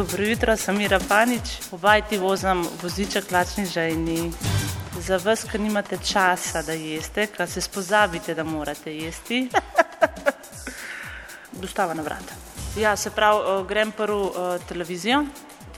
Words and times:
Dobro 0.00 0.24
jutro, 0.24 0.56
sem 0.56 0.76
Mira 0.76 0.98
Panič. 1.08 1.60
Obaj 1.72 2.02
ti 2.08 2.16
vozim 2.18 2.64
voziček 2.82 3.30
lačni 3.30 3.66
žejni. 3.66 4.32
Za 5.00 5.18
vas, 5.20 5.44
ki 5.44 5.58
nimate 5.58 5.98
časa, 6.00 6.62
da 6.62 6.72
jeste, 6.72 7.26
ker 7.26 7.44
se 7.48 7.60
spozabite, 7.60 8.34
da 8.34 8.44
morate 8.44 8.94
jesti. 8.96 9.50
Dostava 11.62 11.94
na 11.94 12.02
vrata. 12.02 12.32
Ja, 12.80 12.96
se 12.96 13.10
pravi, 13.10 13.44
eh, 13.44 13.68
grem 13.68 13.92
prvo 13.92 14.24
uh, 14.24 14.64
televizijo, 14.68 15.24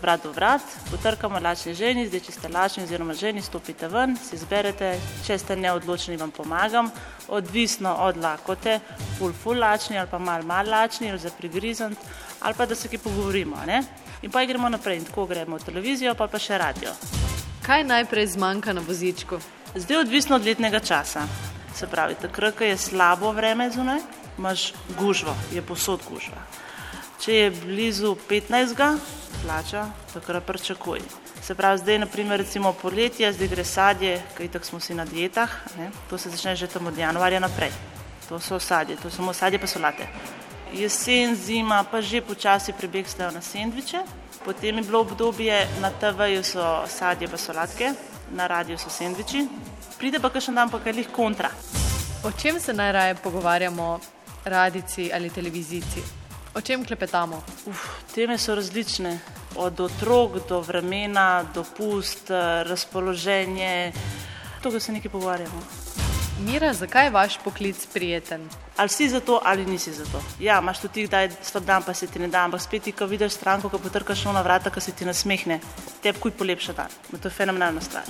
vrat 0.02 0.22
do 0.22 0.30
vrat, 0.32 0.62
potrkamo 0.90 1.40
lačni 1.42 1.74
ženi, 1.74 2.06
zdaj 2.06 2.20
če 2.20 2.32
ste 2.32 2.48
lačni 2.48 2.84
oziroma 2.84 3.14
ženi, 3.14 3.42
stopite 3.42 3.88
ven, 3.88 4.14
si 4.16 4.36
izberete, 4.38 5.00
če 5.26 5.38
ste 5.38 5.56
neodločni, 5.56 6.16
vam 6.16 6.30
pomagam, 6.30 6.90
odvisno 7.28 7.96
od 8.06 8.22
lakote, 8.22 8.78
full, 9.18 9.34
full 9.34 9.58
lačni 9.58 9.98
ali 9.98 10.10
pa 10.10 10.18
mal, 10.18 10.46
mal 10.46 10.68
lačni 10.68 11.10
ali 11.10 11.18
za 11.18 11.30
prigrizant 11.38 11.98
ali 12.42 12.54
pa 12.54 12.66
da 12.66 12.74
se 12.74 12.88
ki 12.88 12.98
pogovorimo. 12.98 13.56
Ne? 13.66 13.82
In 14.22 14.30
pa 14.30 14.44
gremo 14.44 14.68
naprej 14.68 14.98
in 14.98 15.04
tako 15.04 15.26
gremo 15.26 15.56
v 15.56 15.64
televizijo, 15.64 16.14
pa 16.14 16.28
pa 16.28 16.38
še 16.38 16.58
radio. 16.58 16.94
Kaj 17.62 17.84
najprej 17.84 18.26
zmanjka 18.26 18.72
na 18.72 18.82
vozičku? 18.82 19.38
Zdaj 19.74 19.96
odvisno 19.96 20.36
od 20.36 20.44
letnega 20.44 20.80
časa. 20.80 21.26
Se 21.74 21.86
pravi, 21.86 22.14
takrat, 22.20 22.56
ko 22.58 22.64
je 22.64 22.76
slabo 22.76 23.32
vreme 23.32 23.70
zunaj, 23.70 24.02
imaš 24.38 24.72
gužvo, 24.98 25.34
je 25.52 25.62
posod 25.62 26.02
gužva. 26.08 26.42
Če 27.22 27.34
je 27.34 27.50
blizu 27.50 28.16
15. 28.28 28.98
plača, 29.42 29.86
takrat 30.12 30.44
pričakuj. 30.44 31.00
Se 31.42 31.54
pravi, 31.54 31.78
zdaj 31.78 31.98
naprimer 31.98 32.38
recimo 32.38 32.72
poletje, 32.72 33.32
zdaj 33.32 33.48
gre 33.48 33.64
sadje, 33.64 34.20
kaj 34.36 34.52
tako 34.52 34.66
smo 34.66 34.80
si 34.80 34.94
na 34.94 35.04
dietah, 35.04 35.50
ne? 35.78 35.90
to 36.10 36.18
se 36.18 36.30
začne 36.30 36.56
že 36.56 36.66
tam 36.66 36.86
od 36.86 36.98
januarja 36.98 37.40
naprej. 37.40 37.72
To 38.28 38.40
so 38.40 38.58
sadje, 38.58 38.96
to 39.02 39.10
samo 39.10 39.32
sadje 39.32 39.58
pa 39.58 39.66
solate. 39.66 40.06
Jesen, 40.72 41.36
zima 41.36 41.84
pa 41.84 42.00
že 42.00 42.22
počasi 42.24 42.72
prebegstajo 42.72 43.30
na 43.30 43.40
sendviče, 43.44 44.00
potem 44.44 44.76
je 44.76 44.82
bilo 44.82 45.00
obdobje 45.00 45.68
na 45.80 45.90
TV-ju 45.90 46.40
so 46.42 46.84
sadje 46.88 47.28
pa 47.28 47.36
solatke, 47.36 47.92
na 48.32 48.46
radiju 48.46 48.78
so 48.78 48.88
sendviči, 48.88 49.44
pride 49.98 50.20
pa 50.20 50.30
kakšen 50.32 50.54
dan 50.54 50.70
pa 50.72 50.80
kaj 50.80 50.92
lih 50.92 51.08
kontra. 51.12 51.50
O 52.24 52.32
čem 52.32 52.60
se 52.60 52.72
najraje 52.72 53.14
pogovarjamo, 53.14 54.00
radici 54.44 55.10
ali 55.12 55.30
televizici? 55.30 56.00
O 56.54 56.60
čem 56.60 56.84
klepetamo? 56.84 57.42
Uf, 57.66 57.84
teme 58.14 58.38
so 58.38 58.54
različne, 58.54 59.18
od 59.56 59.80
otrok 59.80 60.48
do 60.48 60.60
vremena, 60.60 61.44
dopust, 61.54 62.30
razpoloženje, 62.64 63.92
to, 64.62 64.80
se 64.80 64.92
nekaj 64.92 65.10
pogovarjamo. 65.10 65.62
Mira, 66.40 66.72
zakaj 66.72 67.06
je 67.06 67.10
vaš 67.10 67.38
poklic 67.44 67.86
prijeten? 67.92 68.48
Ali 68.76 68.88
si 68.88 69.08
za 69.08 69.20
to, 69.20 69.40
ali 69.44 69.66
nisi 69.66 69.92
za 69.92 70.04
to. 70.04 70.22
Ja, 70.40 70.58
imaš 70.58 70.80
tudi 70.80 70.94
ti, 70.94 71.06
da 71.06 71.20
je 71.20 71.32
slab 71.42 71.64
dan, 71.64 71.82
pa 71.82 71.94
se 71.94 72.06
ti 72.06 72.18
ne 72.18 72.28
da, 72.28 72.44
ampak 72.44 72.60
spet 72.60 72.82
ti, 72.82 72.92
ko 72.92 73.06
vidiš 73.06 73.32
stranko, 73.32 73.68
ko 73.68 73.78
potrkaš 73.78 74.24
na 74.24 74.42
vrata, 74.42 74.70
ko 74.70 74.80
se 74.80 74.92
ti 74.92 75.04
nasmehne, 75.04 75.60
te 76.02 76.12
kuj 76.12 76.30
polepša 76.30 76.72
dan. 76.72 76.88
To 77.10 77.28
je 77.28 77.30
fenomenalna 77.30 77.80
stvar. 77.80 78.08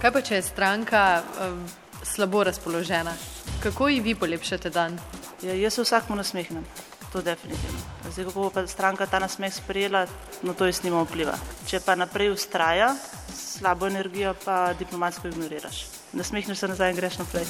Kaj 0.00 0.12
pa, 0.12 0.20
če 0.20 0.34
je 0.34 0.42
stranka 0.42 1.22
um, 1.22 1.62
slabo 2.02 2.44
razpoložena? 2.44 3.14
Kako 3.62 3.88
ji 3.88 4.00
vi 4.00 4.14
polepšate 4.14 4.70
dan? 4.70 4.98
Ja, 5.42 5.54
jaz 5.54 5.74
se 5.74 5.82
vsakmu 5.82 6.16
nasmehnem 6.16 6.66
to 7.14 7.22
definitivno. 7.22 7.78
Zdaj, 8.10 8.24
kako 8.24 8.40
bo 8.40 8.50
pa 8.50 8.66
stranka 8.66 9.06
ta 9.06 9.18
nasmeh 9.22 9.54
sprejela, 9.54 10.06
na 10.42 10.54
to 10.54 10.66
jaz 10.66 10.82
nima 10.82 11.04
vpliva. 11.06 11.38
Če 11.70 11.78
pa 11.86 11.94
naprej 11.94 12.34
ustraja, 12.34 12.90
slabo 13.30 13.86
energijo 13.86 14.34
pa 14.44 14.74
diplomatsko 14.74 15.30
ignoriraš. 15.30 15.86
Nasmehneš 16.12 16.58
se 16.58 16.74
nazaj 16.74 16.90
in 16.90 16.98
greš 16.98 17.22
naprej. 17.22 17.46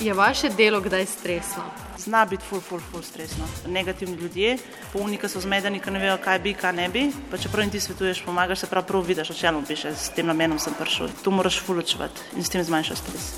Je 0.00 0.14
vaše 0.14 0.48
delo 0.48 0.80
kdaj 0.80 1.06
stresno? 1.06 1.62
Zna 1.98 2.24
biti 2.24 2.44
ful, 2.48 2.60
ful, 2.60 2.80
ful 2.90 3.02
stresno. 3.02 3.44
Negativni 3.66 4.16
ljudje, 4.16 4.58
polni, 4.92 5.16
ki 5.16 5.28
so 5.28 5.40
zmedeni, 5.40 5.80
ki 5.80 5.90
ne 5.90 5.98
vejo, 5.98 6.18
kaj 6.24 6.38
bi, 6.38 6.52
kaj 6.54 6.72
ne 6.72 6.88
bi. 6.88 7.06
Pa 7.30 7.38
čeprav 7.40 7.64
jim 7.64 7.70
ti 7.72 7.80
svetuješ, 7.80 8.20
pomagaš, 8.24 8.58
se 8.58 8.66
prav 8.66 8.84
prav 8.84 9.02
vidiš, 9.02 9.30
o 9.30 9.34
čem 9.34 9.64
piše, 9.64 9.94
s 9.96 10.12
tem 10.12 10.26
namenom 10.26 10.58
sem 10.58 10.74
prišel. 10.76 11.08
Tu 11.24 11.30
moraš 11.30 11.60
ful 11.64 11.78
učevati 11.78 12.36
in 12.36 12.44
s 12.44 12.52
tem 12.52 12.64
zmanjšati 12.64 13.00
stres. 13.00 13.32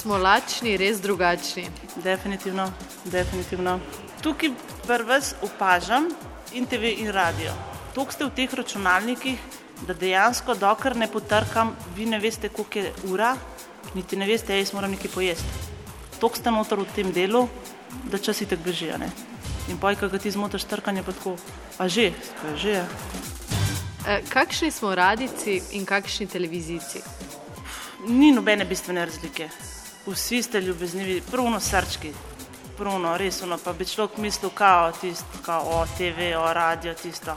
Smo 0.00 0.18
lačni, 0.18 0.76
res 0.76 1.00
drugačni. 1.00 1.68
Definitivno, 2.02 2.72
definitivno 3.04 3.78
tukaj 4.22 4.50
prvič 4.86 5.34
opažam 5.42 6.10
in 6.52 6.66
TV 6.66 6.98
in 6.98 7.10
radio. 7.14 7.54
To 7.94 8.06
ste 8.10 8.24
v 8.24 8.34
teh 8.34 8.54
računalnikih, 8.54 9.38
da 9.86 9.94
dejansko, 9.94 10.54
dokler 10.54 10.96
ne 10.96 11.06
potrkam, 11.06 11.76
vi 11.96 12.06
ne 12.06 12.18
veste, 12.18 12.48
koliko 12.48 12.78
je 12.78 12.92
ura, 13.10 13.36
niti 13.94 14.16
ne 14.16 14.26
veste, 14.26 14.56
jaz 14.58 14.72
moram 14.72 14.90
nekaj 14.90 15.10
pojesti. 15.14 15.70
To 16.20 16.30
ste 16.34 16.50
noter 16.50 16.78
v 16.78 16.86
tem 16.94 17.12
delu, 17.12 17.48
da 18.10 18.18
časi 18.18 18.46
tako 18.46 18.62
bežijo. 18.64 18.98
In 19.68 19.78
poj, 19.78 19.96
kaj 19.96 20.18
ti 20.18 20.30
zmotaš 20.30 20.64
trkanje, 20.64 21.02
pa 21.02 21.12
tako, 21.12 21.36
a 21.78 21.88
že, 21.88 22.12
kaj 22.40 22.56
že 22.56 22.70
je. 22.70 22.84
E, 24.06 24.22
kakšni 24.28 24.70
smo 24.70 24.94
radici 24.94 25.60
in 25.78 25.86
kakšni 25.86 26.26
televizici? 26.26 27.02
Ni 28.08 28.32
nobene 28.32 28.64
bistvene 28.64 29.04
razlike. 29.06 29.48
Vsi 30.06 30.42
ste 30.42 30.60
ljubeznivi, 30.60 31.22
prvno 31.30 31.60
srčki, 31.60 32.10
pruno, 32.76 33.16
res 33.16 33.42
ono, 33.42 33.58
pa 33.58 33.72
bi 33.72 33.86
človek 33.86 34.16
mislil, 34.18 34.50
kao 34.50 34.92
tisto, 34.92 35.38
kao 35.46 35.62
o 35.70 35.84
TV, 35.96 36.32
o 36.38 36.52
radio, 36.52 36.94
tisto. 36.94 37.36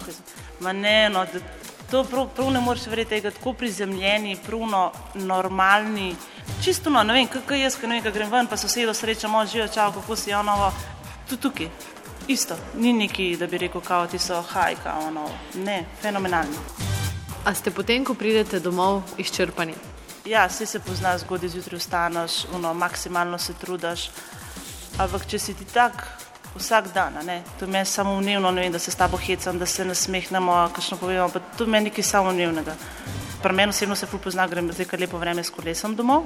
Ma 0.60 0.74
ne, 0.74 1.10
no, 1.10 1.26
to 1.92 2.04
prav, 2.04 2.30
prav 2.36 2.50
ne 2.52 2.62
moreš 2.62 2.88
verjeti, 2.88 3.16
je 3.16 3.32
tako 3.32 3.54
prizemljeni, 3.54 4.38
pruno, 4.46 4.92
normalni. 5.16 6.16
Čisto 6.64 6.90
no, 6.90 7.04
ne 7.04 7.14
vem, 7.14 7.28
kako 7.28 7.54
jaz, 7.54 7.76
ko 7.76 7.88
ne 7.88 7.96
vem, 7.96 8.04
kaj 8.04 8.12
grem 8.12 8.32
ven, 8.32 8.48
pa 8.48 8.58
sosedo 8.58 8.94
srečam, 8.94 9.36
živijo, 9.48 9.68
čau, 9.68 9.92
kako 9.94 10.16
si 10.16 10.34
ono, 10.34 10.72
tu 11.30 11.38
tukaj. 11.38 11.70
Isto, 12.28 12.56
ni 12.76 12.94
neki, 12.94 13.38
da 13.38 13.48
bi 13.48 13.58
rekel, 13.58 13.82
kao 13.82 14.08
ti 14.08 14.20
so 14.20 14.42
hajka, 14.42 14.96
ono, 15.08 15.30
ne, 15.56 15.86
fenomenalni. 16.02 16.58
A 17.46 17.54
ste 17.54 17.72
potem, 17.72 18.06
ko 18.06 18.14
pridete 18.14 18.60
domov, 18.60 19.04
izčrpani? 19.18 19.76
Ja, 20.26 20.48
vse 20.50 20.66
se 20.66 20.80
pozna, 20.80 21.18
zgodaj 21.18 21.50
zjutraj 21.50 21.80
vstaneš, 21.80 22.46
ono, 22.54 22.74
maksimalno 22.74 23.38
se 23.38 23.54
trudiš. 23.54 24.10
Ampak 24.98 25.28
če 25.30 25.40
si 25.40 25.54
ti 25.54 25.66
tak 25.70 26.02
vsak 26.56 26.94
dan, 26.94 27.20
ne? 27.26 27.44
to 27.60 27.68
meni 27.68 27.86
samo 27.86 28.14
umevno, 28.14 28.52
da 28.52 28.80
se 28.80 28.92
s 28.92 28.96
tabo 28.96 29.18
hecam, 29.18 29.60
da 29.60 29.66
se 29.66 29.86
nasmehnemo, 29.86 30.70
kakšno 30.76 30.98
povemo, 30.98 31.30
pa 31.30 31.40
to 31.58 31.66
meni 31.66 31.90
nekaj 31.90 32.04
samo 32.04 32.30
umevnega. 32.30 32.76
Pri 33.46 33.54
meni 33.54 33.70
osebno 33.70 33.96
se 33.96 34.08
pozna, 34.08 34.48
grem 34.48 34.72
zdaj 34.74 34.88
kar 34.90 35.00
lepo 35.00 35.20
vreme 35.22 35.44
s 35.44 35.54
kolesom 35.54 35.94
domov. 35.96 36.24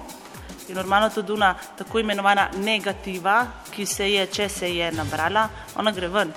In 0.69 0.75
normalno 0.75 1.09
to 1.09 1.21
duna, 1.21 1.49
tako 1.77 1.99
imenovana 1.99 2.45
negativa, 2.63 3.41
ki 3.75 3.85
se 3.85 4.07
je, 4.07 4.25
če 4.27 4.47
se 4.49 4.69
je 4.71 4.91
nabrala, 4.91 5.49
ona 5.75 5.91
gre 5.91 6.07
ven. 6.07 6.31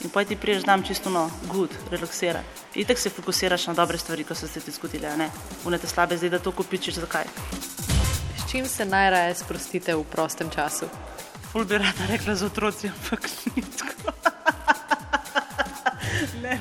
In 0.00 0.10
poj 0.10 0.24
ti 0.24 0.40
priješ 0.40 0.64
dan 0.64 0.82
čisto 0.82 1.10
no, 1.10 1.26
good, 1.52 1.76
relaksiran. 1.90 2.48
In 2.80 2.88
tako 2.88 3.00
se 3.00 3.10
fokusiraš 3.10 3.66
na 3.66 3.74
dobre 3.74 3.98
stvari, 3.98 4.24
ko 4.24 4.34
so 4.34 4.48
se 4.48 4.64
ti 4.64 4.72
zgodile, 4.72 5.12
ne? 5.20 5.28
Unete 5.68 5.86
slabe 5.86 6.16
zdaj, 6.16 6.30
da 6.30 6.38
to 6.38 6.56
kupičiš, 6.56 7.02
zakaj? 7.04 7.28
S 8.40 8.50
čim 8.50 8.64
se 8.68 8.88
najraje 8.88 9.34
sprostite 9.44 9.94
v 9.94 10.04
prostem 10.08 10.48
času? 10.50 10.88
ful 11.52 11.64
bi 11.64 11.78
rada 11.78 12.06
rekla 12.08 12.34
z 12.34 12.42
otroci, 12.42 12.88
ampak 12.88 13.28
ni 13.56 13.62
tako. 13.62 14.19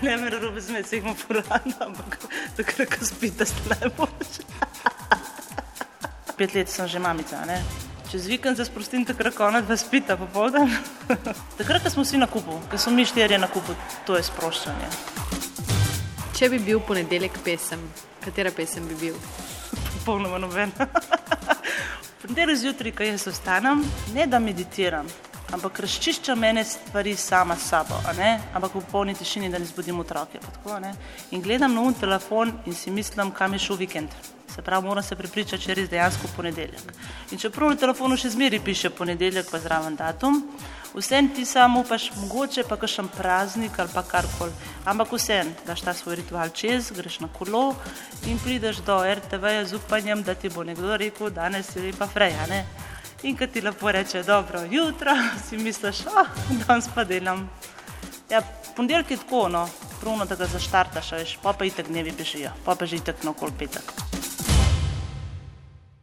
Ne, 0.02 0.18
me 0.18 0.30
robe 0.30 0.62
se 0.62 0.96
jih 0.96 1.04
imam 1.04 1.16
furano, 1.16 1.74
ampak 1.80 2.18
takrat, 2.56 2.88
ko 2.88 3.06
spite, 3.06 3.46
ste 3.46 3.76
najboljši. 3.76 4.46
Pet 6.38 6.56
let 6.56 6.70
sem 6.70 6.88
že 6.88 7.00
mamica, 7.00 7.44
ne? 7.46 7.60
Čez 8.12 8.26
vikend 8.28 8.58
se 8.58 8.66
sprostim, 8.66 9.04
takrat, 9.06 9.36
ko 9.36 9.46
ona 9.46 9.62
dva 9.62 9.78
spita 9.78 10.16
popoldan. 10.18 10.72
Takrat, 11.60 11.84
ko 11.84 11.90
smo 11.90 12.04
vsi 12.04 12.18
na 12.18 12.28
kupu, 12.28 12.62
ko 12.72 12.78
smo 12.78 12.96
mi 12.96 13.06
štirje 13.06 13.38
na 13.38 13.48
kupu, 13.48 13.76
to 14.08 14.16
je 14.16 14.24
sproščanje. 14.24 14.90
Če 16.40 16.50
bi 16.50 16.60
bil 16.64 16.80
ponedeljek 16.80 17.36
pesem, 17.44 17.84
katera 18.24 18.56
pesem 18.56 18.88
bi 18.88 18.96
bil? 19.02 19.20
Popolnoma 20.00 20.40
nobena. 20.40 20.88
Ponedeljek 22.24 22.58
zjutraj, 22.64 22.96
ko 22.96 23.04
jaz 23.04 23.28
ostanem, 23.28 23.84
ne 24.16 24.26
da 24.32 24.40
meditiram, 24.40 25.12
ampak 25.54 25.80
razčiščam 25.80 26.40
mene 26.40 26.64
stvari 26.66 27.16
sama 27.16 27.56
s 27.56 27.70
sabo, 27.70 28.02
ampak 28.54 28.76
v 28.76 28.84
polni 28.92 29.16
tišini, 29.16 29.50
da 29.50 29.60
ne 29.60 29.66
zbudim 29.66 30.00
otroke. 30.00 30.40
Tako, 30.40 30.80
in 31.32 31.42
gledam 31.42 31.74
na 31.74 31.82
un 31.82 31.94
telefon 31.94 32.54
in 32.66 32.74
si 32.74 32.92
mislim, 32.92 33.32
kam 33.32 33.54
je 33.54 33.60
šel 33.60 33.76
vikend. 33.76 34.10
Se 34.56 34.62
pravi, 34.62 34.88
moram 34.88 35.04
se 35.04 35.16
pripričati, 35.16 35.64
če 35.64 35.72
je 35.72 35.76
res 35.76 35.90
dejansko 35.90 36.28
ponedeljek. 36.36 36.94
In 37.32 37.38
čeprav 37.38 37.70
na 37.70 37.78
telefonu 37.78 38.18
še 38.18 38.32
zmeri 38.34 38.60
piše 38.60 38.90
ponedeljek, 38.90 39.46
pa 39.52 39.60
zraven 39.62 39.96
datum, 39.96 40.42
vsem 40.96 41.30
ti 41.36 41.46
samo 41.46 41.84
upaš, 41.86 42.10
mogoče 42.18 42.66
pa 42.66 42.78
kakšen 42.82 43.12
praznik 43.14 43.78
ali 43.80 43.94
pa 43.94 44.04
karkoli, 44.04 44.52
ampak 44.90 45.14
vsem 45.14 45.54
daš 45.68 45.86
ta 45.86 45.94
svoj 45.94 46.18
ritual 46.24 46.50
čez, 46.50 46.90
greš 46.98 47.20
na 47.22 47.30
kolo 47.30 47.76
in 48.26 48.42
prideš 48.42 48.82
do 48.88 48.98
RTV-ja 49.06 49.66
z 49.70 49.78
upanjem, 49.78 50.26
da 50.26 50.34
ti 50.36 50.50
bo 50.50 50.66
nekdo 50.66 50.98
rekel, 50.98 51.30
danes 51.30 51.76
je 51.76 51.86
lepa 51.86 52.10
freja. 52.10 52.50
Ne? 52.50 52.66
In 53.24 53.36
kad 53.36 53.52
ti 53.52 53.62
lepo 53.62 53.92
reče, 53.92 54.24
dobro 54.24 54.62
jutro, 54.72 55.12
si 55.50 55.58
misliš, 55.58 56.06
ah, 56.08 56.28
danes 56.68 56.88
pa 56.96 57.04
delam. 57.04 57.50
Ja, 58.30 58.42
ponedeljek 58.76 59.12
je 59.12 59.18
tako, 59.18 59.50
no, 59.50 59.70
pruno, 60.02 60.26
da 60.26 60.36
ga 60.36 60.48
zaštartaš, 60.48 61.38
pa 61.44 61.54
pa 61.54 61.66
itek 61.66 61.88
dnevi 61.88 62.14
bežijo, 62.18 62.52
pa 62.66 62.76
pa 62.76 62.86
že 62.86 62.96
itek 62.96 63.24
na 63.24 63.32
okol 63.32 63.52
petek. 63.60 64.09